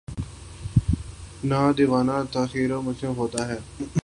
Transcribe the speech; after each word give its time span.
نہ 1.49 1.59
دیوتا، 1.77 2.41
خیر 2.51 2.71
وشرکا 2.71 2.79
مجموعہ 2.87 3.15
ہوتا 3.17 3.41
ہے۔ 3.47 3.57